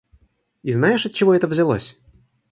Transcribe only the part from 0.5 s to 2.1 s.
И знаешь, отчего это взялось?